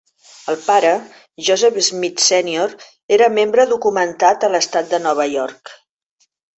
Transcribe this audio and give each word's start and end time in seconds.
El 0.53 0.55
pare, 0.61 0.93
Joseph 1.49 1.77
Smith 1.89 2.25
Sènior, 2.29 2.75
era 3.21 3.31
membre 3.37 3.69
documentat 3.77 4.49
a 4.49 4.53
l'estat 4.57 4.93
de 4.97 5.05
Nova 5.09 5.33
York. 5.39 5.79